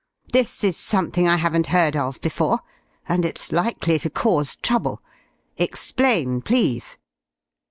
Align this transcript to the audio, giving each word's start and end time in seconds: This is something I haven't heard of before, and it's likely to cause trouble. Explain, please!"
This 0.33 0.63
is 0.63 0.77
something 0.77 1.27
I 1.27 1.35
haven't 1.35 1.67
heard 1.67 1.95
of 1.95 2.19
before, 2.21 2.61
and 3.07 3.23
it's 3.23 3.51
likely 3.51 3.99
to 3.99 4.09
cause 4.09 4.55
trouble. 4.55 4.99
Explain, 5.57 6.41
please!" 6.41 6.97